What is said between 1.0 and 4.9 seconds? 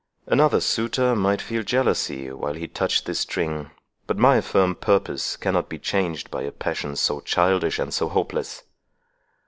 might feel jealousy while he touched this string; but my firm